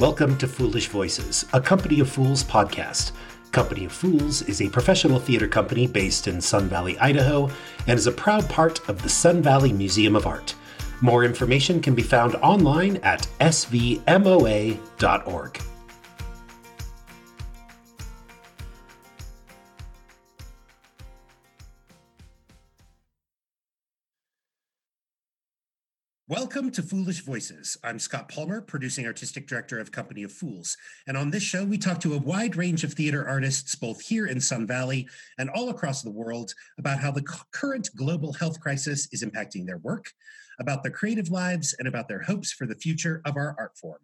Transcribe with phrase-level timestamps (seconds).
[0.00, 3.12] Welcome to Foolish Voices, a Company of Fools podcast.
[3.52, 7.50] Company of Fools is a professional theater company based in Sun Valley, Idaho,
[7.86, 10.54] and is a proud part of the Sun Valley Museum of Art.
[11.02, 14.00] More information can be found online at svmoa.org.
[26.70, 27.76] Welcome to Foolish Voices.
[27.82, 30.76] I'm Scott Palmer, producing artistic director of Company of Fools.
[31.08, 34.26] And on this show, we talk to a wide range of theater artists, both here
[34.26, 39.08] in Sun Valley and all across the world, about how the current global health crisis
[39.10, 40.12] is impacting their work,
[40.60, 44.02] about their creative lives, and about their hopes for the future of our art form.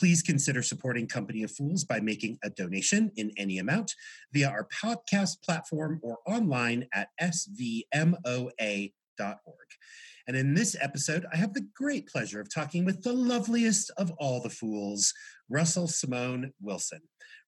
[0.00, 3.94] Please consider supporting Company of Fools by making a donation in any amount
[4.32, 8.92] via our podcast platform or online at svmoa.org.
[10.28, 14.12] And in this episode, I have the great pleasure of talking with the loveliest of
[14.18, 15.14] all the fools,
[15.48, 17.00] Russell Simone Wilson.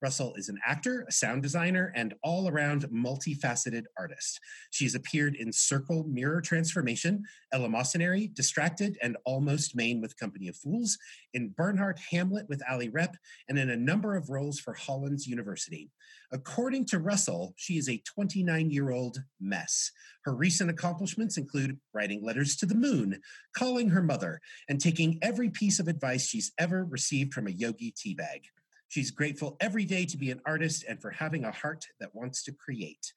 [0.02, 4.40] Russell is an actor, a sound designer, and all around multifaceted artist.
[4.70, 10.96] She's appeared in Circle Mirror Transformation, Eleemosynary, Distracted, and Almost Maine with Company of Fools,
[11.34, 13.16] in Bernhardt Hamlet with Alley Rep,
[13.48, 15.90] and in a number of roles for Hollins University.
[16.32, 19.90] According to Russell, she is a 29 year old mess.
[20.24, 23.20] Her recent accomplishments include writing letters to the moon,
[23.54, 27.89] calling her mother, and taking every piece of advice she's ever received from a yogi
[27.92, 28.42] teabag.
[28.88, 32.42] She's grateful every day to be an artist and for having a heart that wants
[32.44, 33.12] to create.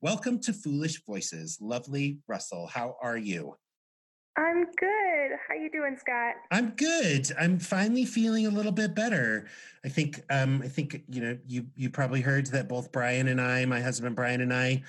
[0.00, 2.66] Welcome to Foolish Voices, lovely Russell.
[2.66, 3.56] How are you?
[4.36, 5.30] I'm good.
[5.48, 6.34] How you doing, Scott?
[6.50, 7.30] I'm good.
[7.38, 9.46] I'm finally feeling a little bit better.
[9.84, 13.40] I think um I think you know you you probably heard that both Brian and
[13.40, 14.82] I, my husband Brian and I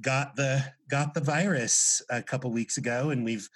[0.00, 3.48] got the got the virus a couple weeks ago and we've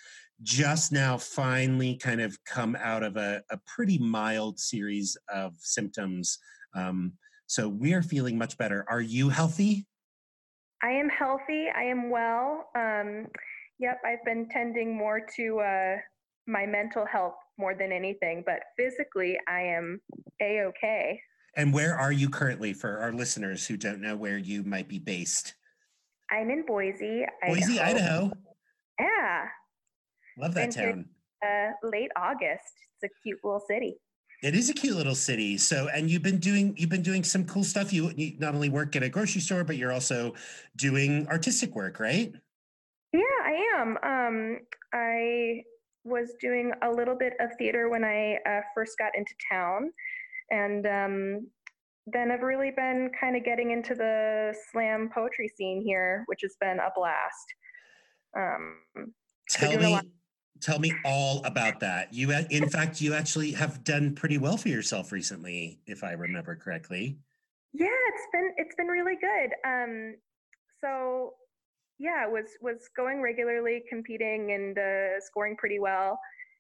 [0.43, 6.39] just now finally kind of come out of a, a pretty mild series of symptoms.
[6.75, 7.13] Um,
[7.47, 8.85] so we are feeling much better.
[8.89, 9.87] Are you healthy?
[10.83, 11.69] I am healthy.
[11.75, 12.69] I am well.
[12.77, 13.27] Um,
[13.79, 15.97] yep, I've been tending more to uh,
[16.47, 20.01] my mental health more than anything, but physically, I am
[20.43, 21.21] a okay.
[21.57, 24.99] And where are you currently for our listeners who don't know where you might be
[24.99, 25.55] based?
[26.31, 28.25] I'm in Boise, Boise, Idaho.
[28.27, 28.33] Idaho.
[28.99, 29.45] Yeah,
[30.39, 31.07] Love that town.
[31.45, 32.73] Uh, late August.
[33.03, 33.97] It's a cute little city.
[34.43, 35.57] It is a cute little city.
[35.57, 37.93] So, and you've been doing you've been doing some cool stuff.
[37.93, 40.35] You, you not only work at a grocery store, but you're also
[40.77, 42.33] doing artistic work, right?
[43.13, 43.99] Yeah, I am.
[44.03, 44.59] Um,
[44.93, 45.63] I
[46.05, 49.91] was doing a little bit of theater when I uh, first got into town,
[50.51, 51.47] and um,
[52.07, 56.57] then I've really been kind of getting into the slam poetry scene here, which has
[56.61, 57.55] been a blast.
[58.37, 59.13] Um,
[59.49, 59.99] Tell me
[60.61, 62.13] tell me all about that.
[62.13, 66.57] You, in fact, you actually have done pretty well for yourself recently, if I remember
[66.57, 67.19] correctly.
[67.73, 69.51] Yeah, it's been it's been really good.
[69.67, 70.15] Um,
[70.81, 71.35] so
[71.99, 76.19] yeah, was was going regularly, competing and uh, scoring pretty well,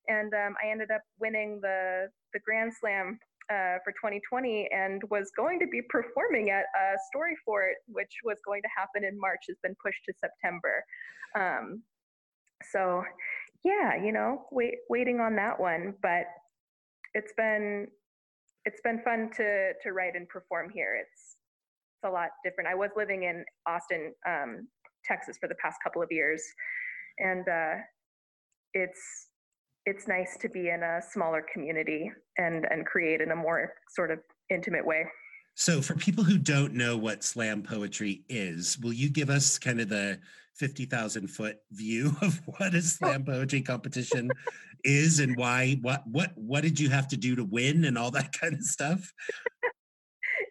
[0.08, 3.18] and um, I ended up winning the the Grand Slam
[3.50, 8.62] uh, for 2020 and was going to be performing at a Storyfort, which was going
[8.62, 10.84] to happen in March, has been pushed to September.
[11.36, 11.82] Um,
[12.72, 13.04] so
[13.64, 16.26] yeah, you know, wait, waiting on that one, but
[17.14, 17.86] it's been
[18.64, 20.96] it's been fun to to write and perform here.
[21.00, 21.36] It's
[21.96, 22.68] it's a lot different.
[22.68, 24.68] I was living in Austin, um,
[25.04, 26.42] Texas, for the past couple of years,
[27.18, 27.74] and uh,
[28.74, 29.28] it's
[29.86, 34.10] it's nice to be in a smaller community and and create in a more sort
[34.10, 34.18] of
[34.50, 35.06] intimate way.
[35.56, 39.80] So, for people who don't know what slam poetry is, will you give us kind
[39.80, 40.18] of the
[40.56, 44.30] 50,000 foot view of what a slam poetry competition
[44.84, 48.10] is and why what what what did you have to do to win and all
[48.10, 49.12] that kind of stuff?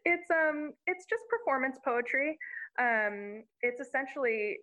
[0.05, 2.37] It's um it's just performance poetry.
[2.79, 4.57] Um it's essentially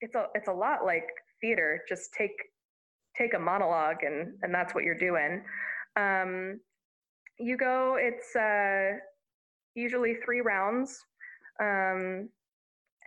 [0.00, 1.08] it's a it's a lot like
[1.40, 1.82] theater.
[1.88, 2.32] Just take
[3.16, 5.42] take a monologue and and that's what you're doing.
[5.96, 6.60] Um
[7.38, 8.98] you go it's uh
[9.74, 10.98] usually three rounds.
[11.60, 12.30] Um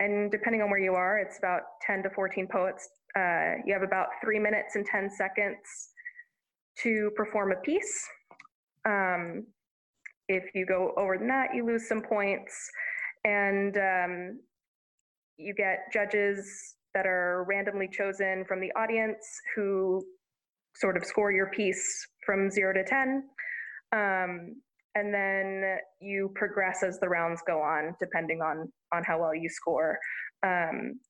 [0.00, 2.88] and depending on where you are, it's about 10 to 14 poets.
[3.16, 5.90] Uh, you have about three minutes and 10 seconds
[6.82, 8.08] to perform a piece.
[8.84, 9.46] Um,
[10.28, 12.70] if you go over than that, you lose some points.
[13.24, 14.40] And um,
[15.36, 19.24] you get judges that are randomly chosen from the audience
[19.54, 20.04] who
[20.74, 23.24] sort of score your piece from zero to 10.
[23.92, 24.56] Um,
[24.96, 29.48] and then you progress as the rounds go on, depending on on how well you
[29.48, 29.98] score.
[30.46, 31.00] Um,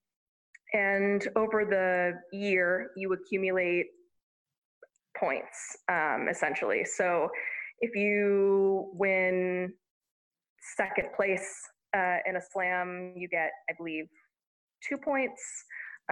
[0.72, 3.86] and over the year, you accumulate
[5.16, 6.84] points um, essentially.
[6.84, 7.28] So
[7.80, 9.72] if you win
[10.76, 11.48] second place
[11.96, 14.06] uh, in a slam, you get, I believe,
[14.86, 15.42] two points.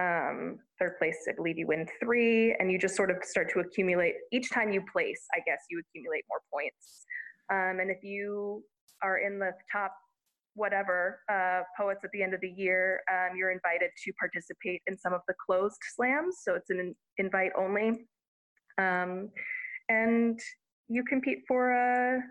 [0.01, 3.59] Um, third place, I believe you win three, and you just sort of start to
[3.59, 4.15] accumulate.
[4.31, 7.05] Each time you place, I guess you accumulate more points.
[7.51, 8.63] Um, and if you
[9.03, 9.93] are in the top
[10.55, 14.97] whatever uh, poets at the end of the year, um, you're invited to participate in
[14.97, 16.37] some of the closed slams.
[16.41, 18.05] So it's an invite only.
[18.77, 19.29] Um,
[19.89, 20.39] and
[20.87, 22.21] you compete for a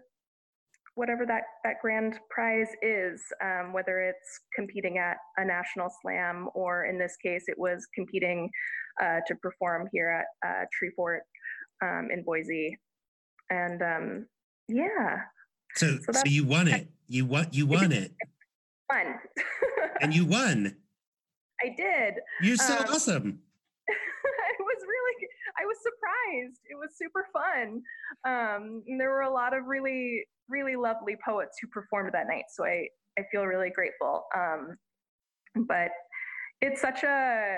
[0.94, 6.84] whatever that, that grand prize is, um, whether it's competing at a national slam or
[6.84, 8.50] in this case, it was competing
[9.02, 11.20] uh, to perform here at uh, Treefort
[11.82, 12.76] um, in Boise.
[13.50, 14.26] And um,
[14.68, 15.16] yeah.
[15.76, 16.88] So, so, so, you won it.
[17.08, 17.48] You won.
[17.52, 18.10] You won it.
[18.90, 19.18] Won.
[20.00, 20.74] and you won.
[21.60, 22.14] I did.
[22.40, 23.38] You're so um, awesome.
[23.90, 25.28] I was really.
[25.60, 26.60] I was surprised.
[26.70, 27.82] It was super fun.
[28.26, 32.44] Um, there were a lot of really really lovely poets who performed that night.
[32.54, 32.86] So I,
[33.18, 34.24] I feel really grateful.
[34.36, 34.76] Um,
[35.66, 35.90] but
[36.60, 37.56] it's such a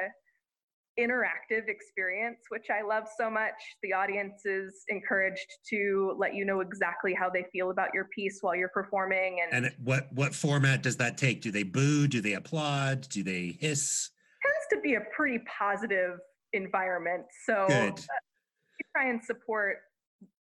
[0.98, 3.54] interactive experience, which I love so much.
[3.82, 8.38] The audience is encouraged to let you know exactly how they feel about your piece
[8.40, 9.38] while you're performing.
[9.44, 11.42] And, and what what format does that take?
[11.42, 12.06] Do they boo?
[12.06, 13.08] Do they applaud?
[13.08, 14.10] Do they hiss?
[14.42, 16.18] It tends to be a pretty positive
[16.52, 17.24] environment.
[17.46, 17.98] So Good.
[17.98, 19.78] Uh, try and support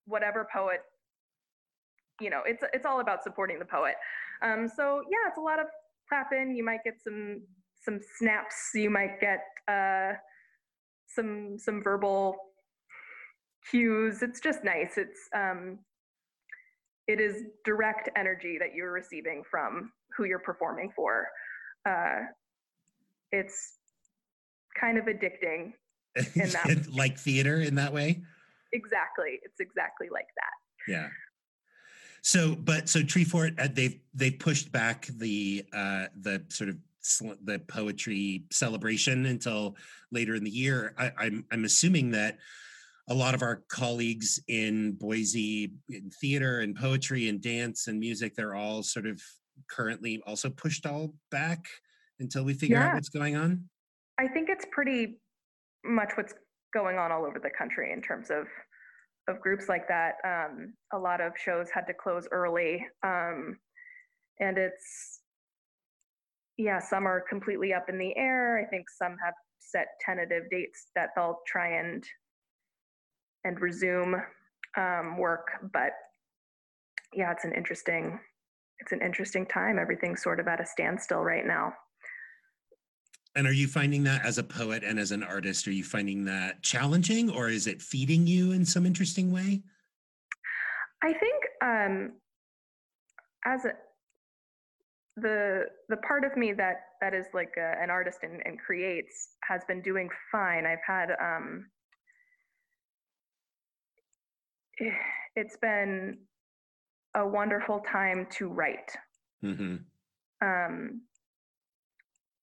[0.05, 0.81] whatever poet
[2.21, 3.95] you know, it's it's all about supporting the poet.
[4.41, 5.65] Um, so yeah, it's a lot of
[6.07, 6.55] clapping.
[6.55, 7.41] You might get some
[7.83, 8.69] some snaps.
[8.75, 10.13] You might get uh,
[11.15, 12.35] some some verbal
[13.69, 14.21] cues.
[14.21, 14.97] It's just nice.
[14.97, 15.79] It's um,
[17.07, 21.27] it is direct energy that you're receiving from who you're performing for.
[21.87, 22.19] Uh,
[23.31, 23.77] it's
[24.79, 25.73] kind of addicting
[26.35, 28.21] in that like theater in that way
[28.73, 31.07] exactly it's exactly like that yeah
[32.21, 36.77] so, but so Treefort, uh, they've they've pushed back the uh, the sort of
[37.43, 39.75] the poetry celebration until
[40.11, 40.93] later in the year.
[40.97, 42.37] I, I'm I'm assuming that
[43.09, 48.35] a lot of our colleagues in Boise in theater and poetry and dance and music,
[48.35, 49.21] they're all sort of
[49.69, 51.65] currently also pushed all back
[52.19, 52.89] until we figure yeah.
[52.89, 53.63] out what's going on.
[54.19, 55.17] I think it's pretty
[55.83, 56.33] much what's
[56.73, 58.45] going on all over the country in terms of
[59.27, 62.85] of groups like that, um, a lot of shows had to close early.
[63.03, 63.57] Um,
[64.39, 65.20] and it's,
[66.57, 68.59] yeah, some are completely up in the air.
[68.59, 72.03] I think some have set tentative dates that they'll try and
[73.43, 74.15] and resume
[74.77, 75.47] um, work.
[75.73, 75.93] But
[77.13, 78.19] yeah, it's an interesting
[78.79, 79.77] it's an interesting time.
[79.77, 81.73] Everything's sort of at a standstill right now.
[83.35, 86.25] And are you finding that as a poet and as an artist, are you finding
[86.25, 89.61] that challenging or is it feeding you in some interesting way?
[91.01, 92.11] I think um,
[93.45, 93.71] as a,
[95.17, 99.29] the the part of me that that is like a, an artist and, and, creates
[99.43, 100.65] has been doing fine.
[100.65, 101.65] I've had um,
[105.35, 106.17] it's been
[107.15, 108.91] a wonderful time to write.
[109.43, 109.75] Mm-hmm.
[110.43, 111.01] Um,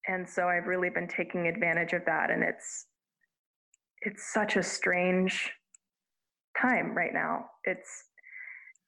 [0.07, 2.87] and so I've really been taking advantage of that, and it's
[4.03, 5.51] it's such a strange
[6.61, 7.47] time right now.
[7.65, 8.05] It's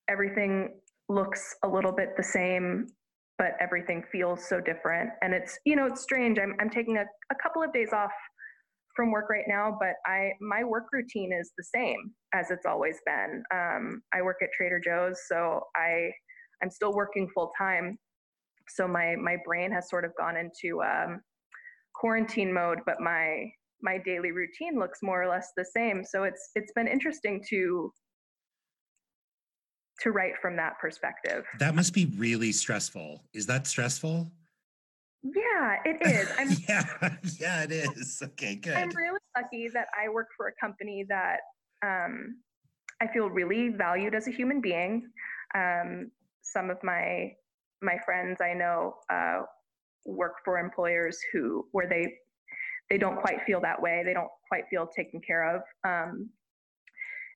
[0.09, 2.87] everything looks a little bit the same,
[3.41, 5.09] but everything feels so different.
[5.23, 6.39] And it's you know it's strange.
[6.39, 8.13] I'm I'm taking a, a couple of days off
[8.95, 12.99] from work right now, but I my work routine is the same as it's always
[13.07, 13.43] been.
[13.53, 16.11] Um, I work at Trader Joe's, so I
[16.63, 17.99] I'm still working full time,
[18.69, 21.23] so my my brain has sort of gone into um,
[21.95, 23.47] quarantine mode, but my
[23.83, 26.05] my daily routine looks more or less the same.
[26.05, 27.91] So it's it's been interesting to
[30.01, 31.45] to write from that perspective.
[31.59, 33.23] That must be really stressful.
[33.33, 34.31] Is that stressful?
[35.23, 36.29] Yeah, it is.
[36.39, 38.23] I'm, yeah, yeah, it is.
[38.23, 38.75] Okay, good.
[38.75, 41.41] I'm really lucky that I work for a company that
[41.85, 42.37] um,
[43.01, 45.09] I feel really valued as a human being.
[45.55, 46.11] Um,
[46.43, 47.33] some of my
[47.83, 49.41] my friends I know uh,
[50.05, 52.13] work for employers who where they
[52.89, 54.03] they don't quite feel that way.
[54.05, 55.63] They don't quite feel taken care of.
[55.87, 56.31] Um,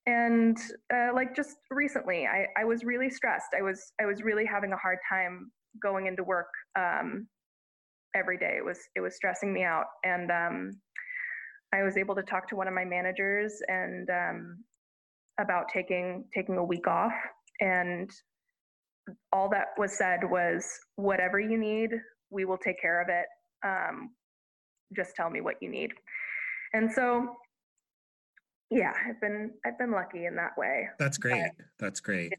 [0.06, 0.56] and
[0.92, 3.54] uh, like just recently, I, I was really stressed.
[3.58, 5.50] I was I was really having a hard time
[5.82, 7.26] going into work um,
[8.14, 8.56] every day.
[8.58, 10.70] It was it was stressing me out, and um,
[11.72, 14.64] I was able to talk to one of my managers and um,
[15.40, 17.12] about taking taking a week off
[17.60, 18.10] and
[19.32, 21.90] all that was said was whatever you need
[22.30, 23.26] we will take care of it
[23.66, 24.10] um,
[24.96, 25.90] just tell me what you need
[26.72, 27.36] and so
[28.74, 30.88] yeah, I've been I've been lucky in that way.
[30.98, 31.50] That's great.
[31.56, 32.32] But That's great.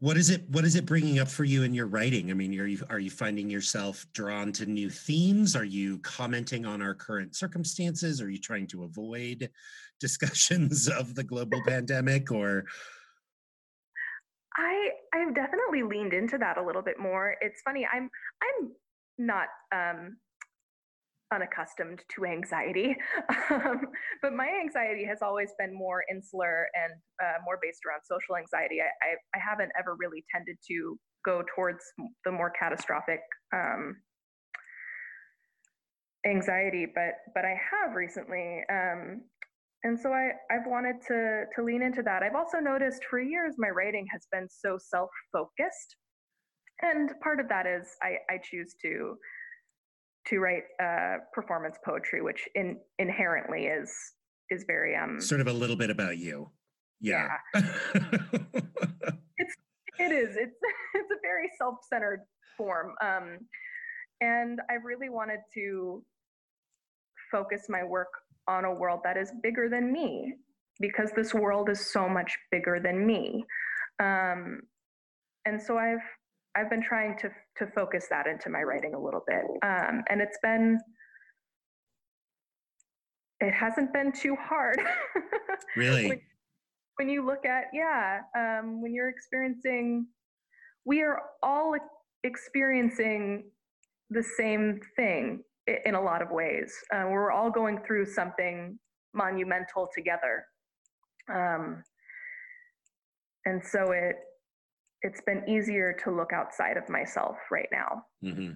[0.00, 0.48] What is it?
[0.50, 2.30] What is it bringing up for you in your writing?
[2.30, 5.56] I mean, are you are you finding yourself drawn to new themes?
[5.56, 8.20] Are you commenting on our current circumstances?
[8.20, 9.50] Are you trying to avoid
[10.00, 12.30] discussions of the global pandemic?
[12.30, 12.66] Or
[14.56, 17.36] I I've definitely leaned into that a little bit more.
[17.40, 17.88] It's funny.
[17.90, 18.10] I'm
[18.42, 18.70] I'm
[19.18, 20.18] not um,
[21.32, 22.96] unaccustomed to anxiety.
[23.50, 23.80] Um,
[24.22, 26.92] but my anxiety has always been more insular and
[27.22, 28.80] uh, more based around social anxiety.
[28.80, 31.82] I, I, I, haven't ever really tended to go towards
[32.26, 33.20] the more catastrophic
[33.54, 33.96] um,
[36.26, 38.60] anxiety, but but I have recently.
[38.70, 39.22] Um,
[39.84, 42.22] and so I, I've wanted to to lean into that.
[42.22, 45.96] I've also noticed for years my writing has been so self-focused.
[46.82, 49.16] And part of that is I, I choose to
[50.28, 53.92] to write uh, performance poetry, which in, inherently is
[54.50, 56.50] is very um sort of a little bit about you.
[57.00, 57.28] Yeah.
[57.54, 57.60] yeah.
[59.36, 59.54] it's
[59.98, 60.36] it is.
[60.36, 60.56] It's
[60.94, 62.20] it's a very self-centered
[62.56, 62.92] form.
[63.02, 63.38] Um
[64.20, 66.02] and I really wanted to
[67.30, 68.08] focus my work
[68.48, 70.34] on a world that is bigger than me
[70.80, 73.44] because this world is so much bigger than me.
[74.00, 74.60] Um
[75.44, 75.98] and so I've
[76.58, 80.20] I've been trying to to focus that into my writing a little bit, um, and
[80.20, 80.78] it's been
[83.40, 84.80] it hasn't been too hard.
[85.76, 86.08] really.
[86.08, 86.20] when,
[86.96, 90.06] when, you look at yeah, um, when you're experiencing,
[90.84, 91.74] we are all
[92.24, 93.44] experiencing
[94.10, 95.44] the same thing
[95.84, 96.74] in a lot of ways.
[96.92, 98.78] Uh, we're all going through something
[99.14, 100.44] monumental together.
[101.32, 101.84] Um,
[103.44, 104.16] and so it
[105.02, 108.04] it's been easier to look outside of myself right now.
[108.24, 108.52] Mm-hmm.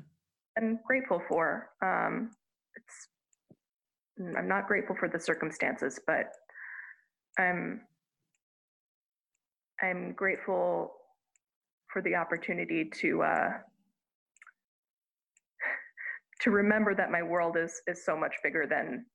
[0.59, 1.71] I'm grateful for.
[1.83, 2.31] Um,
[2.75, 3.09] it's
[4.39, 6.33] I'm not grateful for the circumstances, but
[7.39, 7.83] I'm
[9.83, 10.93] I'm grateful
[11.93, 13.49] for the opportunity to uh,
[16.41, 19.07] to remember that my world is is so much bigger than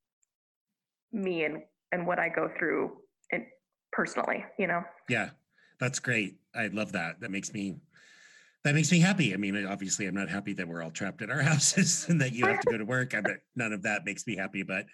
[1.12, 2.98] me and and what I go through
[3.32, 3.46] in,
[3.92, 4.44] personally.
[4.58, 4.82] You know.
[5.10, 5.30] Yeah,
[5.80, 6.38] that's great.
[6.56, 7.22] I love that.
[7.22, 7.76] That makes me
[8.68, 9.34] that makes me happy.
[9.34, 12.34] I mean, obviously, I'm not happy that we're all trapped in our houses and that
[12.34, 13.16] you have to go to work.
[13.16, 14.86] I bet none of that makes me happy, but,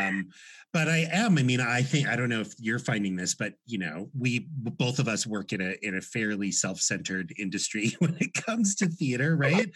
[0.00, 0.30] um,
[0.72, 1.36] but I am.
[1.36, 4.46] I mean, I think I don't know if you're finding this, but you know, we
[4.50, 8.86] both of us work in a in a fairly self-centered industry when it comes to
[8.86, 9.70] theater, right?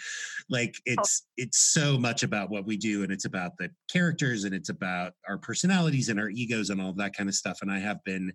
[0.49, 0.93] Like oh.
[0.93, 4.71] it's it's so much about what we do, and it's about the characters, and it's
[4.71, 7.59] about our personalities and our egos and all that kind of stuff.
[7.61, 8.33] And I have been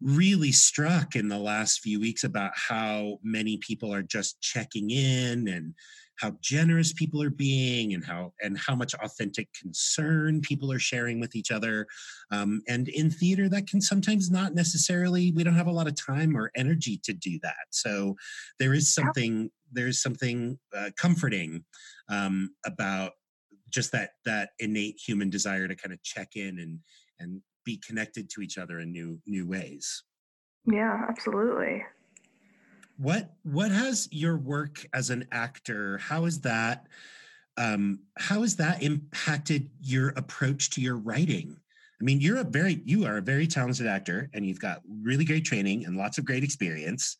[0.00, 5.48] really struck in the last few weeks about how many people are just checking in
[5.48, 5.74] and
[6.20, 11.18] how generous people are being and how and how much authentic concern people are sharing
[11.18, 11.86] with each other.
[12.30, 15.94] Um, and in theater that can sometimes not necessarily we don't have a lot of
[15.94, 17.66] time or energy to do that.
[17.70, 18.16] So
[18.58, 21.64] there is something there's something uh, comforting
[22.08, 23.12] um, about
[23.70, 26.80] just that that innate human desire to kind of check in and
[27.18, 27.40] and
[27.70, 30.02] be connected to each other in new new ways.
[30.66, 31.84] Yeah absolutely.
[32.96, 36.86] What what has your work as an actor how is that
[37.56, 41.56] um how has that impacted your approach to your writing?
[42.00, 45.24] I mean you're a very you are a very talented actor and you've got really
[45.24, 47.16] great training and lots of great experience.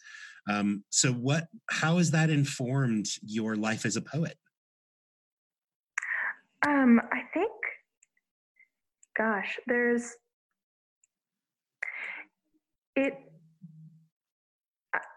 [0.48, 4.36] Um so what how has that informed your life as a poet?
[6.66, 7.52] Um i think
[9.20, 10.16] gosh there's
[12.96, 13.14] it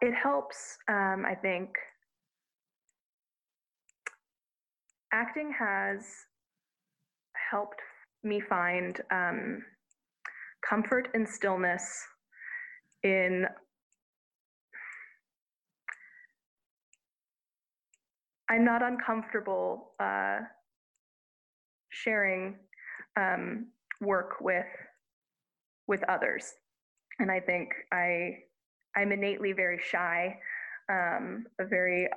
[0.02, 0.78] it helps.
[0.88, 1.70] Um, I think
[5.12, 6.06] acting has
[7.50, 7.82] helped
[8.24, 9.64] me find um,
[10.68, 12.04] comfort and stillness
[13.04, 13.46] in
[18.50, 20.40] I'm not uncomfortable uh,
[21.90, 22.56] sharing
[23.18, 23.68] um,
[24.02, 24.66] work with
[25.88, 26.54] with others
[27.20, 28.38] and I think I
[28.96, 30.38] I'm innately very shy,
[30.90, 32.08] um, a very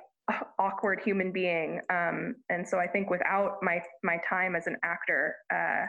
[0.59, 5.35] awkward human being, um, and so I think without my my time as an actor,
[5.53, 5.85] uh,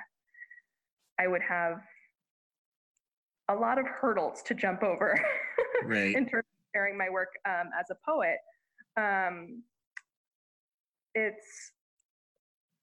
[1.20, 1.80] I would have
[3.48, 5.18] a lot of hurdles to jump over
[5.84, 6.14] right.
[6.14, 8.36] in terms of sharing my work um, as a poet.
[8.96, 9.62] Um,
[11.14, 11.72] it's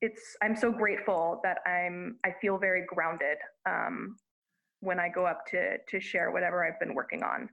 [0.02, 4.18] it's I'm so grateful that I'm I feel very grounded um,
[4.86, 7.50] when I go up to to share whatever I've been working on.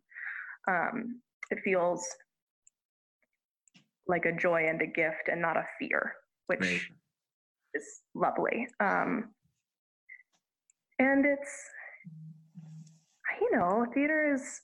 [0.69, 1.21] Um,
[1.51, 2.07] it feels
[4.07, 6.15] like a joy and a gift, and not a fear,
[6.47, 6.81] which right.
[7.75, 8.67] is lovely.
[8.81, 9.31] Um,
[10.99, 11.69] and it's
[13.53, 13.87] don't know.
[13.93, 14.61] Theater is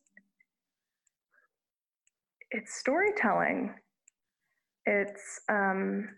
[2.51, 3.75] it's storytelling.
[4.87, 6.09] It's um,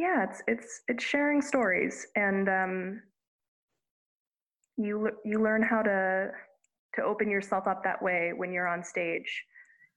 [0.00, 3.02] yeah, it's it's it's sharing stories, and um,
[4.78, 6.30] you you learn how to
[6.94, 9.30] to open yourself up that way when you're on stage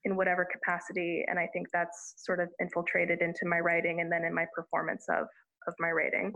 [0.04, 4.22] in whatever capacity and i think that's sort of infiltrated into my writing and then
[4.22, 5.26] in my performance of
[5.66, 6.32] of my writing.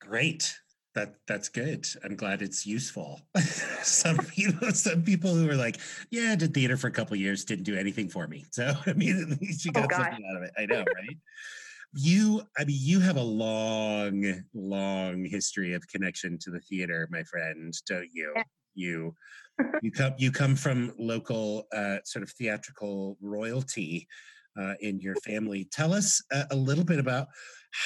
[0.00, 0.58] Great
[0.96, 1.86] that that's good.
[2.02, 3.20] I'm glad it's useful.
[3.82, 5.78] Some people some people who are like
[6.10, 8.46] yeah I did theater for a couple years didn't do anything for me.
[8.50, 10.52] So i mean at least you oh, got oh, something out of it.
[10.58, 11.16] I know right?
[11.92, 17.22] You i mean you have a long long history of connection to the theater my
[17.22, 18.34] friend don't you?
[18.74, 19.14] You
[19.82, 24.08] you come you come from local uh, sort of theatrical royalty
[24.58, 25.68] uh, in your family.
[25.70, 27.28] Tell us a, a little bit about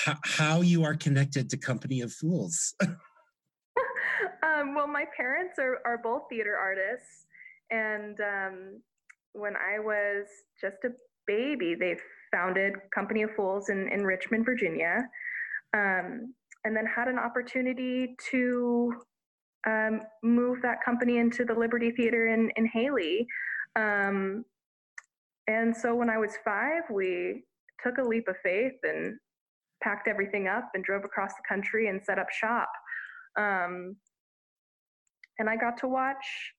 [0.04, 5.98] how, how you are connected to company of fools um, well my parents are, are
[6.02, 7.26] both theater artists
[7.70, 8.80] and um,
[9.32, 10.26] when i was
[10.60, 10.88] just a
[11.26, 11.96] baby they
[12.30, 14.98] founded Company of Fools in, in Richmond, Virginia,
[15.74, 16.34] um,
[16.64, 18.94] and then had an opportunity to
[19.66, 23.26] um, move that company into the Liberty Theater in, in Hailey.
[23.76, 24.44] Um,
[25.46, 27.44] and so when I was five, we
[27.82, 29.18] took a leap of faith and
[29.82, 32.70] packed everything up and drove across the country and set up shop.
[33.38, 33.96] Um,
[35.38, 36.52] and I got to watch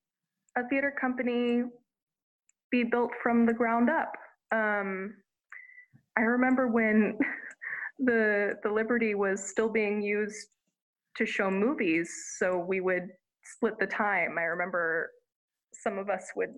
[0.57, 1.63] a theater company
[2.71, 4.13] be built from the ground up.
[4.53, 5.15] Um,
[6.17, 7.17] I remember when
[7.99, 10.47] the the Liberty was still being used
[11.17, 13.07] to show movies, so we would
[13.43, 14.37] split the time.
[14.37, 15.11] I remember
[15.73, 16.53] some of us would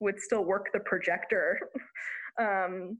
[0.00, 1.58] would still work the projector
[2.40, 2.98] um,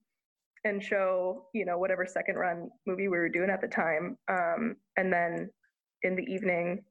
[0.65, 4.77] and show you know whatever second run movie we were doing at the time, um,
[4.97, 5.51] and then
[6.03, 6.83] in the evening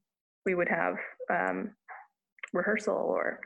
[0.45, 0.95] we would have
[1.29, 1.71] um,
[2.53, 3.39] rehearsal or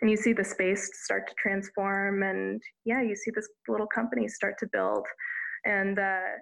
[0.00, 4.28] and you see the space start to transform and yeah you see this little company
[4.28, 5.06] start to build.
[5.64, 6.36] And uh,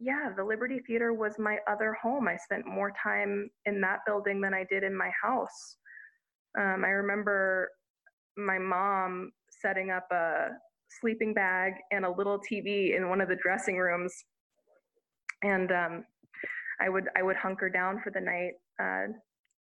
[0.00, 2.28] yeah the liberty theater was my other home.
[2.28, 5.76] I spent more time in that building than i did in my house.
[6.58, 7.68] Um, i remember
[8.36, 9.30] my mom
[9.64, 10.48] setting up a
[11.00, 14.12] sleeping bag and a little tv in one of the dressing rooms
[15.42, 16.04] and um,
[16.80, 19.12] i would i would hunker down for the night uh,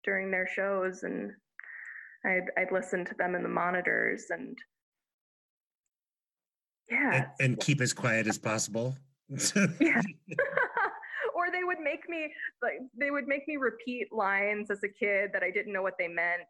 [0.05, 1.33] during their shows and
[2.25, 4.57] I'd, I'd listen to them in the monitors and
[6.91, 7.27] yeah.
[7.39, 8.97] And, and keep as quiet as possible.
[9.29, 9.37] yeah.
[11.35, 12.33] or they would make me
[12.63, 15.95] like they would make me repeat lines as a kid that I didn't know what
[15.99, 16.49] they meant.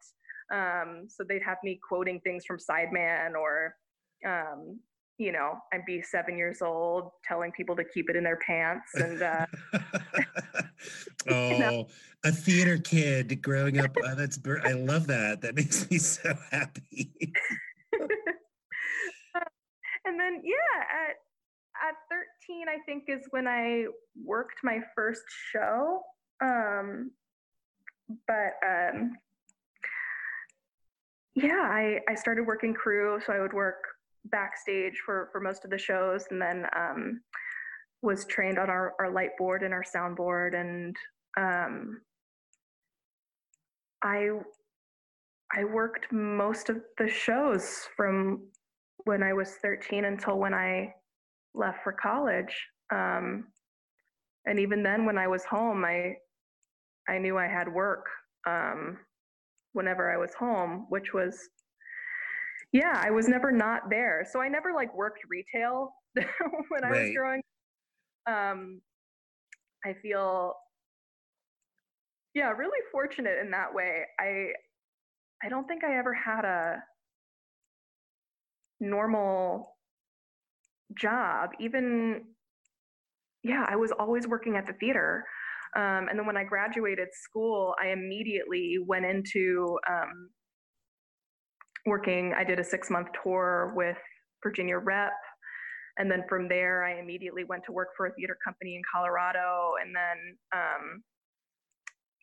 [0.53, 3.75] Um, so they'd have me quoting things from Sideman or
[4.27, 4.79] um,
[5.19, 8.95] you know, I'd be seven years old telling people to keep it in their pants
[8.95, 9.47] and uh
[11.29, 11.89] oh, you know?
[12.25, 13.97] a theater kid growing up.
[14.03, 15.41] Uh, that's I love that.
[15.43, 17.13] That makes me so happy.
[20.05, 21.17] and then yeah, at
[21.81, 21.95] at
[22.49, 23.87] 13, I think is when I
[24.25, 26.03] worked my first show.
[26.41, 27.11] Um,
[28.27, 29.17] but um,
[31.43, 33.83] yeah, I I started working crew, so I would work
[34.27, 37.21] backstage for for most of the shows, and then um,
[38.03, 40.97] was trained on our, our light board and our soundboard and
[41.37, 42.01] um,
[44.03, 44.31] I
[45.57, 48.43] I worked most of the shows from
[49.05, 50.95] when I was 13 until when I
[51.55, 52.55] left for college.
[52.93, 53.47] Um,
[54.45, 56.15] and even then, when I was home, I
[57.09, 58.07] I knew I had work
[58.47, 58.99] um,
[59.73, 61.49] whenever I was home, which was
[62.73, 64.27] yeah, I was never not there.
[64.31, 65.93] So I never like worked retail
[66.69, 67.43] when I was growing
[68.29, 68.81] um,
[69.85, 70.55] I feel,
[72.35, 74.03] yeah, really fortunate in that way.
[74.21, 74.49] I,
[75.43, 76.83] I don't think I ever had a
[78.81, 79.77] normal
[80.99, 81.51] job.
[81.59, 82.25] Even,
[83.43, 85.25] yeah, I was always working at the theater.
[85.77, 90.31] Um, and then when I graduated school, I immediately went into um,
[91.87, 92.33] working.
[92.37, 93.99] I did a six month tour with
[94.43, 95.13] Virginia Rep.
[95.99, 99.73] And then from there i immediately went to work for a theater company in colorado.
[99.83, 101.03] And then um,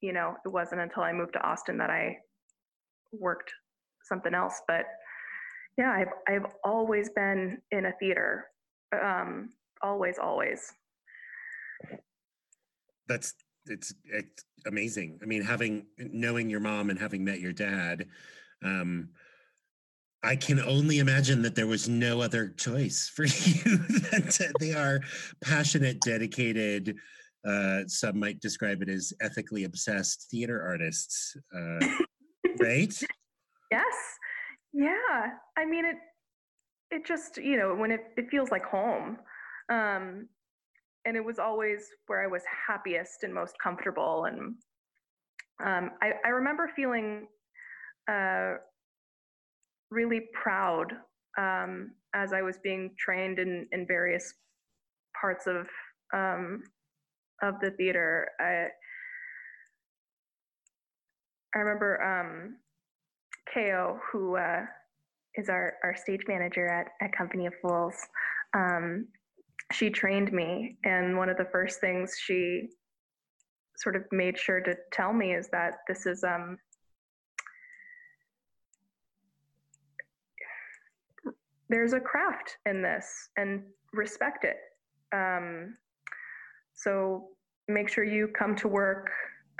[0.01, 2.15] you know it wasn't until i moved to austin that i
[3.11, 3.51] worked
[4.03, 4.61] something else.
[4.67, 4.85] But
[5.77, 8.45] yeah i've i've always been in a theater.
[8.93, 9.49] Um,
[9.81, 10.71] always always
[13.07, 13.33] that's
[13.67, 18.05] it's it's amazing i mean having knowing your mom and having met your dad
[18.63, 19.09] um
[20.25, 23.77] I can only imagine that there was no other choice for you.
[24.59, 24.99] they are
[25.43, 26.97] passionate, dedicated.
[27.47, 31.79] Uh, some might describe it as ethically obsessed theater artists, uh,
[32.59, 32.93] right?
[33.71, 33.95] Yes.
[34.73, 35.27] Yeah.
[35.57, 35.97] I mean, it.
[36.91, 39.17] It just you know when it it feels like home,
[39.69, 40.29] um,
[41.05, 44.25] and it was always where I was happiest and most comfortable.
[44.25, 44.55] And
[45.63, 47.27] um, I I remember feeling.
[48.11, 48.55] Uh,
[49.91, 50.91] really proud
[51.37, 54.33] um, as I was being trained in, in various
[55.19, 55.67] parts of
[56.13, 56.63] um,
[57.41, 58.27] of the theater.
[58.39, 58.67] I
[61.55, 62.57] I remember um,
[63.53, 64.63] Ko, who uh,
[65.35, 67.95] is our, our stage manager at, at Company of Fools.
[68.53, 69.07] Um,
[69.71, 72.69] she trained me, and one of the first things she
[73.77, 76.57] sort of made sure to tell me is that this is um,
[81.69, 84.57] there's a craft in this and respect it.
[85.13, 85.77] Um,
[86.73, 87.29] so
[87.67, 89.09] make sure you come to work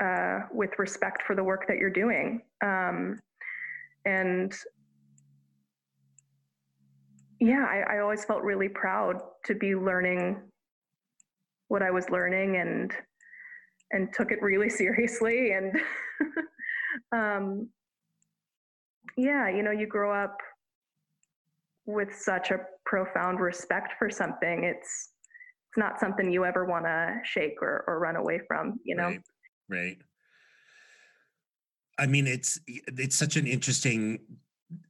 [0.01, 2.41] uh, with respect for the work that you're doing.
[2.61, 3.19] Um,
[4.05, 4.53] and
[7.39, 10.37] yeah, I, I, always felt really proud to be learning
[11.67, 12.93] what I was learning and
[13.91, 15.51] and took it really seriously.
[15.51, 15.73] And
[17.11, 17.69] um,
[19.17, 20.37] yeah, you know, you grow up
[21.85, 25.11] with such a profound respect for something, it's
[25.75, 29.07] it's not something you ever want to shake or, or run away from, you know?
[29.07, 29.19] Right.
[29.69, 29.97] right.
[31.97, 34.19] I mean, it's it's such an interesting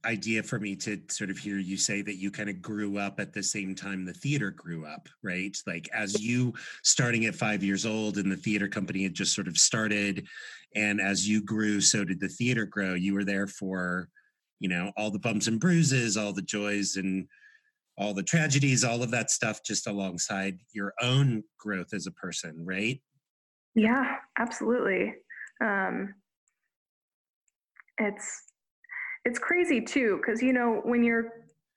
[0.04, 3.20] idea for me to sort of hear you say that you kind of grew up
[3.20, 5.56] at the same time the theater grew up, right?
[5.66, 9.48] Like as you starting at five years old and the theater company had just sort
[9.48, 10.26] of started,
[10.74, 12.94] and as you grew, so did the theater grow.
[12.94, 14.08] You were there for
[14.60, 17.26] you know all the bumps and bruises all the joys and
[17.98, 22.64] all the tragedies all of that stuff just alongside your own growth as a person
[22.64, 23.00] right
[23.74, 25.14] yeah absolutely
[25.62, 26.14] um
[27.98, 28.42] it's
[29.26, 31.30] it's crazy too because you know when you're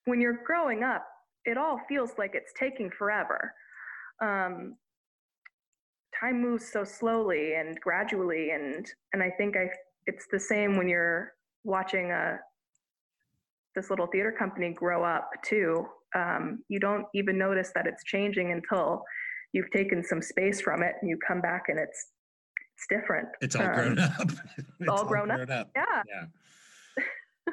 [0.06, 1.06] when you're growing up
[1.46, 3.54] it all feels like it's taking forever
[4.22, 4.76] um
[6.18, 9.68] time moves so slowly and gradually and and i think i
[10.08, 11.34] it's the same when you're
[11.64, 12.40] watching a
[13.76, 15.86] this little theater company grow up too.
[16.16, 19.04] Um, you don't even notice that it's changing until
[19.54, 22.08] you've taken some space from it and you come back and it's
[22.76, 23.28] it's different.
[23.42, 24.14] It's all um, grown up.
[24.80, 25.50] it's all, grown, grown up.
[25.50, 25.72] up.
[25.76, 26.04] Yeah.
[26.08, 26.26] Yeah.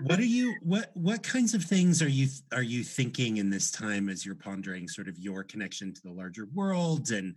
[0.02, 3.70] What are you what what kinds of things are you are you thinking in this
[3.70, 7.34] time as you're pondering sort of your connection to the larger world and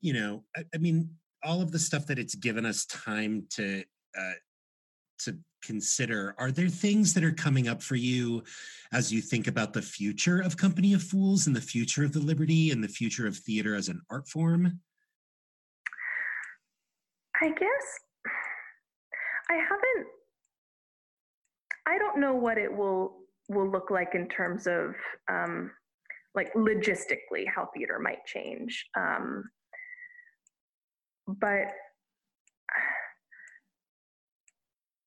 [0.00, 1.10] you know I, I mean
[1.42, 3.84] all of the stuff that it's given us time to
[4.18, 4.32] uh,
[5.18, 6.34] to consider.
[6.38, 8.42] Are there things that are coming up for you
[8.92, 12.20] as you think about the future of Company of Fools and the future of the
[12.20, 14.80] Liberty and the future of theater as an art form?
[17.40, 17.98] I guess
[19.50, 20.06] I haven't
[21.86, 23.16] I don't know what it will
[23.48, 24.94] will look like in terms of
[25.30, 25.70] um,
[26.34, 28.86] like logistically how theater might change.
[28.96, 29.44] Um,
[31.26, 31.68] but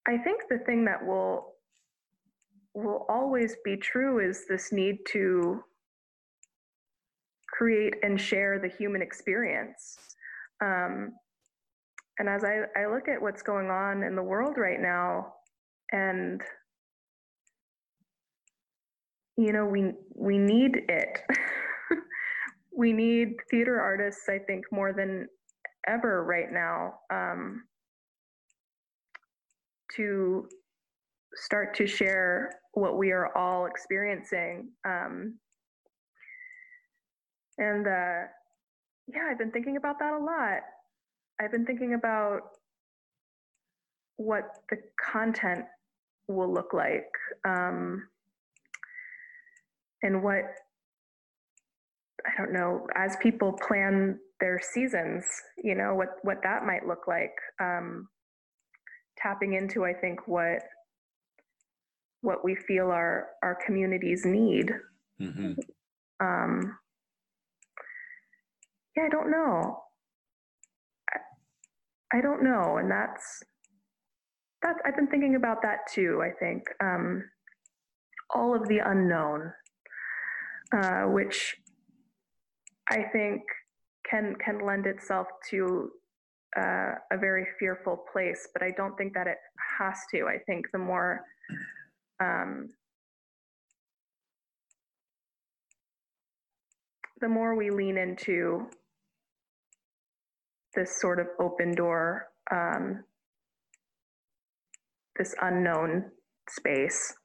[0.08, 1.54] I think the thing that will
[2.74, 5.64] will always be true is this need to
[7.50, 9.98] create and share the human experience.
[10.64, 11.12] Um,
[12.20, 15.34] and as I, I look at what's going on in the world right now,
[15.92, 16.42] and
[19.38, 21.22] you know, we we need it.
[22.76, 25.28] we need theater artists, I think, more than
[25.88, 26.96] ever right now.
[27.12, 27.64] Um,
[29.96, 30.48] to
[31.36, 34.70] start to share what we are all experiencing.
[34.86, 35.38] Um,
[37.58, 38.28] and uh,
[39.08, 40.62] yeah, I've been thinking about that a lot.
[41.40, 42.42] I've been thinking about
[44.18, 45.66] what the content
[46.28, 47.10] will look like
[47.46, 48.04] um,
[50.04, 50.44] and what
[52.26, 55.26] I don't know as people plan their seasons,
[55.64, 57.34] you know what what that might look like.
[57.62, 58.08] Um,
[59.18, 60.60] tapping into i think what
[62.22, 64.72] what we feel our our communities need
[65.20, 65.54] mm-hmm.
[66.20, 66.78] um
[68.96, 69.80] yeah i don't know
[71.14, 73.44] I, I don't know and that's
[74.62, 77.24] that's i've been thinking about that too i think um
[78.34, 79.52] all of the unknown
[80.76, 81.56] uh, which
[82.90, 83.42] I think
[84.10, 85.92] can can lend itself to
[86.58, 89.38] uh, a very fearful place, but I don't think that it
[89.80, 90.26] has to.
[90.28, 91.22] I think the more
[92.22, 92.68] um,
[97.22, 98.68] the more we lean into
[100.76, 103.04] this sort of open door, um,
[105.18, 106.12] this unknown
[106.50, 107.16] space,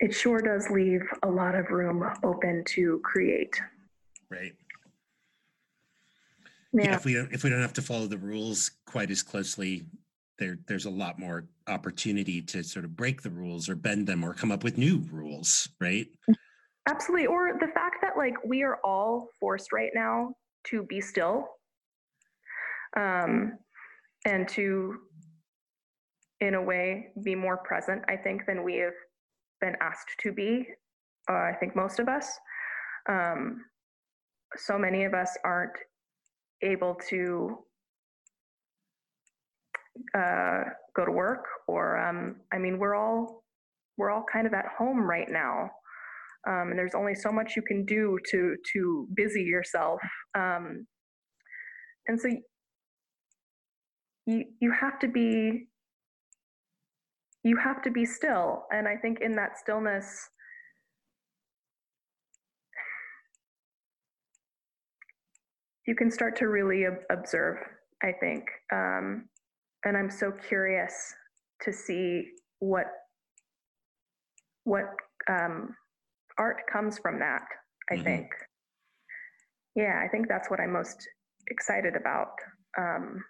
[0.00, 3.54] it sure does leave a lot of room open to create.
[4.30, 4.52] Right.
[6.72, 6.84] Yeah.
[6.84, 6.94] yeah.
[6.94, 9.86] if we don't if we don't have to follow the rules quite as closely,
[10.38, 14.24] there there's a lot more opportunity to sort of break the rules or bend them
[14.24, 16.06] or come up with new rules, right?
[16.88, 17.26] Absolutely.
[17.26, 21.48] Or the fact that like we are all forced right now to be still
[22.96, 23.58] um,
[24.24, 24.96] and to
[26.40, 28.92] in a way be more present i think than we have
[29.60, 30.66] been asked to be
[31.30, 32.38] uh, i think most of us.
[33.08, 33.64] Um,
[34.56, 35.76] so many of us aren't
[36.62, 37.58] able to
[40.14, 40.62] uh,
[40.94, 43.44] go to work or um, i mean we're all
[43.96, 45.70] we're all kind of at home right now.
[46.48, 50.00] Um, and there's only so much you can do to to busy yourself.
[50.36, 50.86] Um,
[52.06, 52.28] and so
[54.26, 55.68] you you have to be
[57.46, 58.64] you have to be still.
[58.72, 60.28] And i think in that stillness
[65.86, 67.58] you can start to really observe
[68.02, 68.42] i think.
[68.72, 69.28] Um,
[69.84, 71.14] and i'm so curious
[71.62, 72.08] to see
[72.58, 72.86] what
[74.64, 74.86] what
[75.30, 75.74] um,
[76.38, 77.46] art comes from that
[77.90, 78.04] i mm-hmm.
[78.04, 78.26] think.
[79.76, 80.98] Yeah i think that's what i'm most
[81.48, 82.34] excited about.
[82.76, 83.22] Um,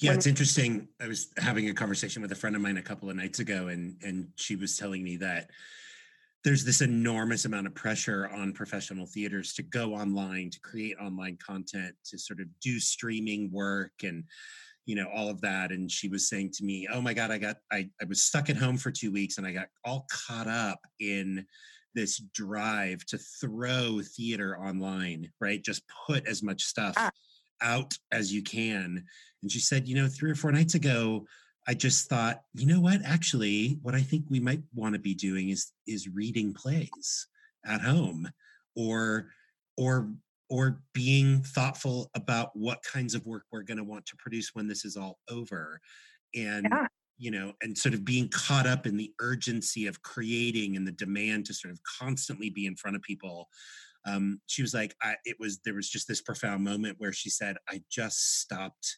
[0.00, 0.88] yeah, it's interesting.
[1.00, 3.68] I was having a conversation with a friend of mine a couple of nights ago,
[3.68, 5.50] and and she was telling me that
[6.44, 11.36] there's this enormous amount of pressure on professional theaters to go online, to create online
[11.44, 14.24] content, to sort of do streaming work and
[14.88, 17.36] you know all of that and she was saying to me oh my god i
[17.36, 20.48] got I, I was stuck at home for two weeks and i got all caught
[20.48, 21.44] up in
[21.94, 27.10] this drive to throw theater online right just put as much stuff ah.
[27.60, 29.04] out as you can
[29.42, 31.26] and she said, you know, three or four nights ago,
[31.66, 33.00] I just thought, you know what?
[33.04, 37.26] Actually, what I think we might want to be doing is is reading plays
[37.66, 38.28] at home
[38.74, 39.28] or
[39.76, 40.10] or
[40.50, 44.66] or being thoughtful about what kinds of work we're going to want to produce when
[44.66, 45.78] this is all over
[46.34, 46.86] and yeah.
[47.18, 50.92] you know and sort of being caught up in the urgency of creating and the
[50.92, 53.48] demand to sort of constantly be in front of people
[54.06, 57.28] um, she was like I, it was there was just this profound moment where she
[57.28, 58.96] said i just stopped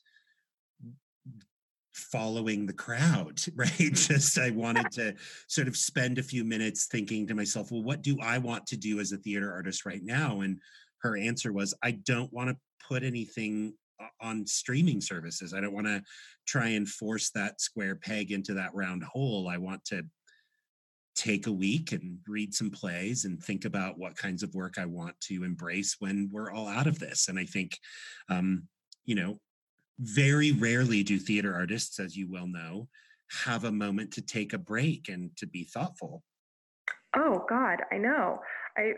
[2.01, 3.93] following the crowd, right?
[3.93, 5.15] Just I wanted to
[5.47, 8.77] sort of spend a few minutes thinking to myself, well, what do I want to
[8.77, 10.41] do as a theater artist right now?
[10.41, 10.59] And
[11.03, 13.75] her answer was, I don't want to put anything
[14.21, 15.53] on streaming services.
[15.55, 16.03] I don't want to
[16.47, 19.49] try and force that square peg into that round hole.
[19.49, 20.05] I want to
[21.15, 24.87] take a week and read some plays and think about what kinds of work I
[24.87, 27.29] want to embrace when we're all out of this.
[27.29, 27.79] And I think,
[28.29, 28.65] um,
[29.05, 29.39] you know,
[30.01, 32.89] very rarely do theater artists, as you well know,
[33.45, 36.23] have a moment to take a break and to be thoughtful.
[37.17, 38.41] Oh God, I know.
[38.77, 38.93] I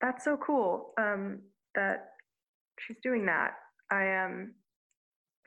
[0.00, 1.40] that's so cool um,
[1.74, 2.08] that
[2.78, 3.52] she's doing that.
[3.90, 4.30] I am.
[4.30, 4.54] Um,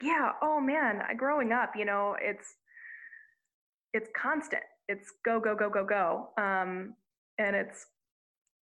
[0.01, 0.31] yeah.
[0.41, 2.55] Oh man, I, growing up, you know, it's
[3.93, 4.63] it's constant.
[4.87, 6.93] It's go go go go go, um,
[7.39, 7.85] and it's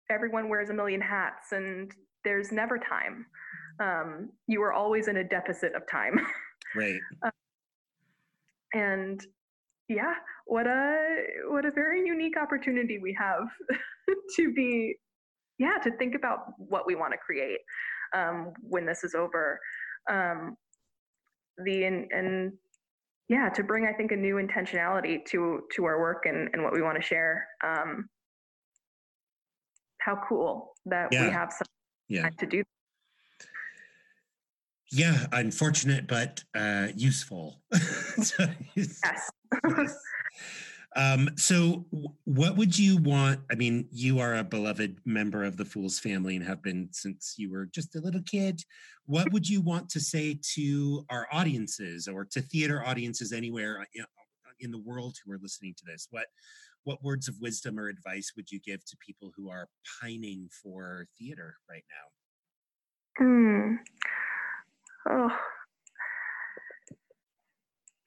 [0.09, 1.91] everyone wears a million hats, and
[2.23, 3.25] there's never time
[3.79, 6.19] um, you are always in a deficit of time.
[6.75, 6.99] Right.
[7.23, 7.31] uh,
[8.73, 9.21] and
[9.87, 13.47] yeah, what a what a very unique opportunity we have
[14.35, 14.95] to be,
[15.59, 17.59] yeah, to think about what we want to create
[18.13, 19.59] um, when this is over.
[20.09, 20.55] Um,
[21.63, 22.53] the and, and
[23.29, 26.73] yeah, to bring I think a new intentionality to to our work and, and what
[26.73, 27.47] we want to share.
[27.63, 28.09] Um,
[29.99, 31.25] how cool that yeah.
[31.25, 31.67] we have some
[32.07, 32.29] yeah.
[32.29, 32.63] to do
[34.91, 37.62] yeah, unfortunate but uh, useful.
[38.21, 38.45] so,
[38.76, 39.02] yes.
[40.95, 41.86] Um, so,
[42.23, 43.41] what would you want?
[43.52, 47.36] I mean, you are a beloved member of the Fools family and have been since
[47.38, 48.62] you were just a little kid.
[49.06, 54.04] What would you want to say to our audiences or to theater audiences anywhere uh,
[54.60, 56.08] in the world who are listening to this?
[56.10, 56.28] What
[56.84, 59.67] what words of wisdom or advice would you give to people who are
[60.02, 61.84] pining for theater right
[63.19, 63.26] now?
[63.26, 63.76] Hmm.
[65.10, 65.30] Oh,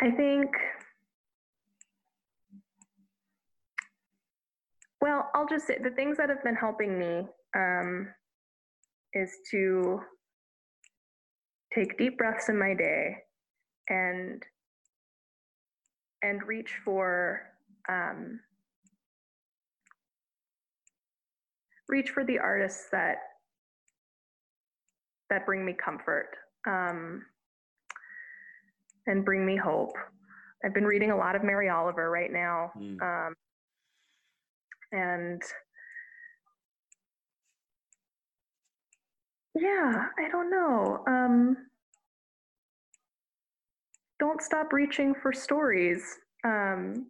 [0.02, 0.50] I think,
[5.00, 8.08] well, I'll just say the things that have been helping me um,
[9.14, 10.00] is to
[11.74, 13.16] take deep breaths in my day
[13.88, 14.42] and
[16.22, 17.42] and reach for
[17.88, 18.40] um,
[21.88, 23.16] reach for the artists that
[25.30, 26.28] that bring me comfort
[26.66, 27.22] um,
[29.06, 29.92] and bring me hope.
[30.64, 33.00] I've been reading a lot of Mary Oliver right now, mm.
[33.00, 33.34] um,
[34.92, 35.42] and
[39.54, 41.02] yeah, I don't know.
[41.06, 41.56] Um,
[44.18, 46.02] don't stop reaching for stories.
[46.44, 47.06] Um,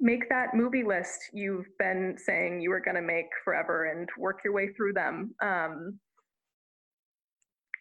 [0.00, 4.40] make that movie list you've been saying you were going to make forever and work
[4.44, 5.34] your way through them.
[5.42, 5.98] Um,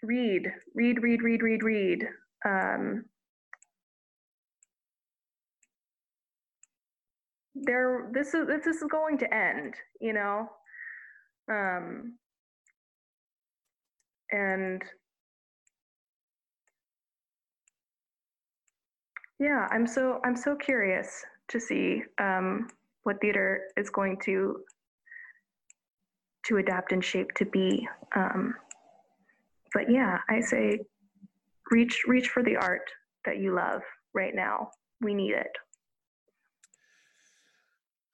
[0.03, 2.07] read, read, read, read, read, read.
[2.45, 3.05] Um,
[7.55, 10.49] there, this is this is going to end, you know.
[11.49, 12.17] Um,
[14.31, 14.81] and
[19.39, 22.67] yeah, I'm so I'm so curious to see um,
[23.03, 24.57] what theater is going to
[26.47, 27.87] to adapt and shape to be.
[28.15, 28.55] Um,
[29.73, 30.79] but yeah, I say
[31.71, 32.89] reach reach for the art
[33.25, 33.81] that you love
[34.13, 34.69] right now.
[35.01, 35.51] We need it.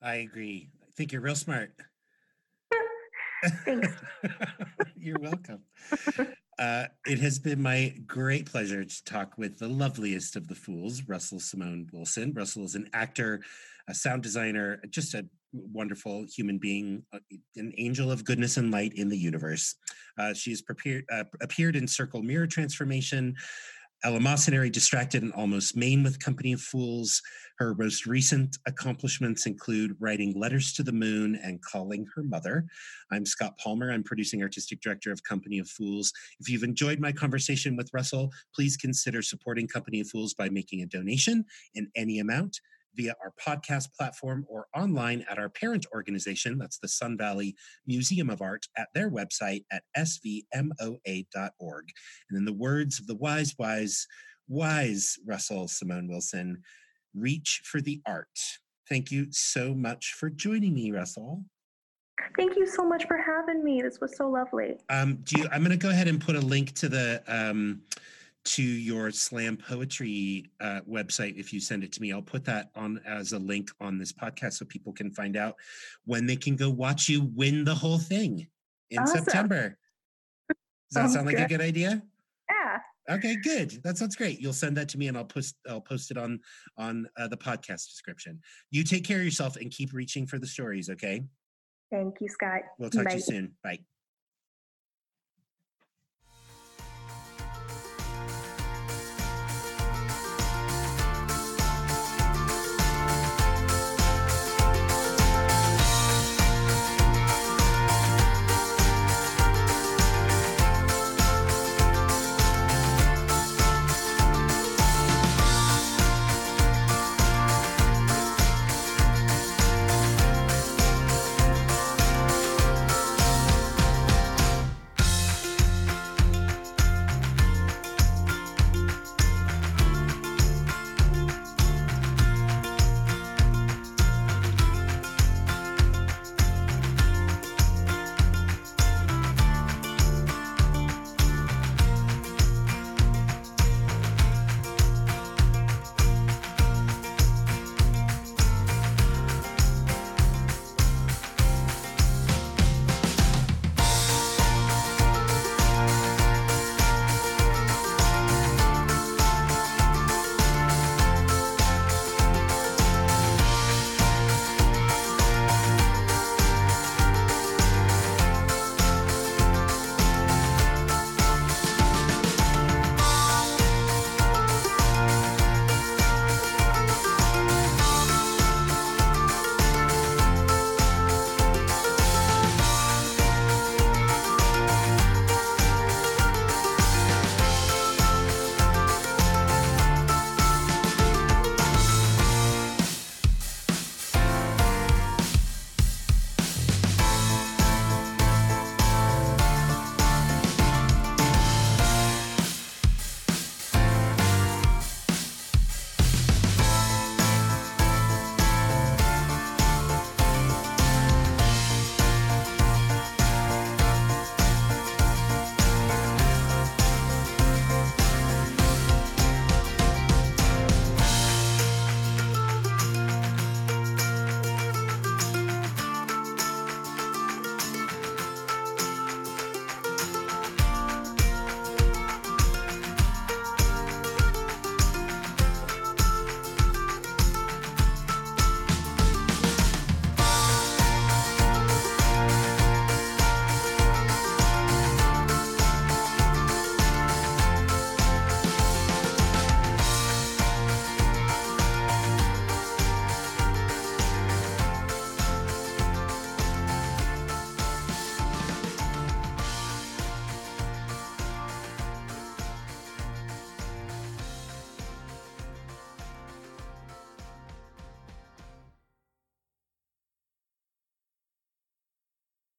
[0.01, 0.69] I agree.
[0.81, 1.71] I think you're real smart.
[3.65, 3.93] Thanks.
[4.97, 5.61] you're welcome.
[6.57, 11.03] Uh, it has been my great pleasure to talk with the loveliest of the fools,
[11.07, 12.33] Russell Simone Wilson.
[12.33, 13.41] Russell is an actor,
[13.87, 17.19] a sound designer, just a wonderful human being, uh,
[17.55, 19.75] an angel of goodness and light in the universe.
[20.17, 23.35] Uh, has prepared, uh, appeared in Circle Mirror Transformation,
[24.05, 27.21] Eleemosynary, Distracted, and Almost Maine with Company of Fools.
[27.57, 32.65] Her most recent accomplishments include writing Letters to the Moon and Calling Her Mother.
[33.11, 33.91] I'm Scott Palmer.
[33.91, 36.13] I'm producing artistic director of Company of Fools.
[36.39, 40.81] If you've enjoyed my conversation with Russell, please consider supporting Company of Fools by making
[40.81, 41.43] a donation
[41.75, 42.61] in any amount
[42.95, 48.29] via our podcast platform or online at our parent organization, that's the Sun Valley Museum
[48.29, 51.85] of Art, at their website at svmoa.org.
[52.29, 54.07] And in the words of the wise, wise,
[54.47, 56.61] wise Russell Simone Wilson,
[57.13, 58.27] reach for the art.
[58.87, 61.43] Thank you so much for joining me, Russell.
[62.37, 63.81] Thank you so much for having me.
[63.81, 64.77] This was so lovely.
[64.89, 67.81] Um, do you, I'm going to go ahead and put a link to the um,
[68.45, 72.13] to your slam poetry uh, website if you send it to me.
[72.13, 75.55] I'll put that on as a link on this podcast so people can find out
[76.05, 78.47] when they can go watch you win the whole thing
[78.89, 79.23] in awesome.
[79.23, 79.77] september.
[80.49, 80.55] Does
[80.91, 81.45] that sound, sound like good.
[81.45, 81.61] a good.
[81.61, 82.01] idea?
[82.49, 83.15] Yeah.
[83.15, 83.83] Okay good.
[83.83, 84.39] That sounds great.
[84.39, 86.39] You'll send that to me and i'll post i'll post it on
[86.77, 88.39] on uh, the podcast description.
[88.71, 91.23] You take care of yourself and keep reaching for the stories okay?
[91.91, 92.61] Thank you scott.
[92.77, 93.11] We'll talk Bye.
[93.11, 93.51] to you soon.
[93.63, 93.79] Bye